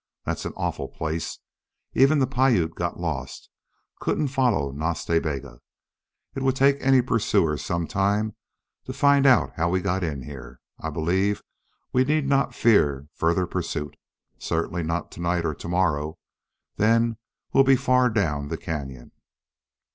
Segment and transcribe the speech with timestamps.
[0.25, 1.37] That's an awful place.
[1.93, 3.51] Even the Piute got lost
[3.99, 5.59] couldn't follow Nas Ta Bega.
[6.33, 8.35] It would take any pursuers some time
[8.85, 10.59] to find how we got in here.
[10.79, 11.43] I believe
[11.93, 13.95] we need not fear further pursuit.
[14.39, 16.17] Certainly not to night or to morrow.
[16.77, 17.17] Then
[17.53, 19.11] we'll be far down the cañon."